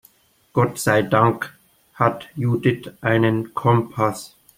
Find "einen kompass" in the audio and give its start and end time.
3.01-4.35